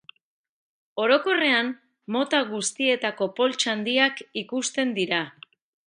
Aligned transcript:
Orokorrean, 1.03 1.69
mota 2.17 2.39
guztietako 2.55 3.29
poltsa 3.41 3.71
handiak 3.75 4.25
ikusten 4.45 4.97
dira. 5.01 5.23